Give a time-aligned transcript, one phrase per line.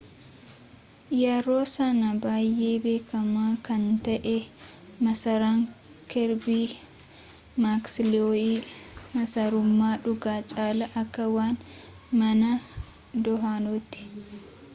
[1.23, 4.37] yeroo sanaa baay'ee beekamaa kan ta'e
[5.07, 5.61] masaraan
[6.15, 6.65] kerbii
[7.67, 8.57] maaksiloo'ii
[9.19, 11.63] masarummaa dhugaa caalaa akka waan
[12.23, 12.49] mana
[13.29, 14.09] dahannooti